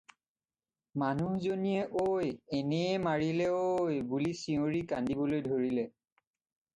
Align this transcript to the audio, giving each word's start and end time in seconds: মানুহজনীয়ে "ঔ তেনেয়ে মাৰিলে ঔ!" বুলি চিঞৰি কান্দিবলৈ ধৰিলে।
মানুহজনীয়ে 1.01 1.83
"ঔ 2.03 2.05
তেনেয়ে 2.53 2.95
মাৰিলে 3.07 3.49
ঔ!" 3.57 3.91
বুলি 4.15 4.31
চিঞৰি 4.39 4.81
কান্দিবলৈ 4.93 5.45
ধৰিলে। 5.49 5.85